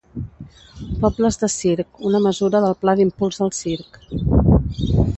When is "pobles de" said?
1.03-1.51